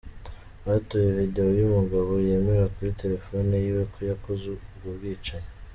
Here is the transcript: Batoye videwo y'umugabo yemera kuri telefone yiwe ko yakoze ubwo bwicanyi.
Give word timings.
Batoye 0.65 1.09
videwo 1.17 1.51
y'umugabo 1.59 2.09
yemera 2.27 2.65
kuri 2.73 2.91
telefone 3.01 3.51
yiwe 3.63 3.83
ko 3.93 3.99
yakoze 4.09 4.43
ubwo 4.53 4.87
bwicanyi. 4.97 5.49